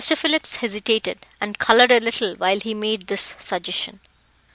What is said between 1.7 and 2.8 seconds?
a little while he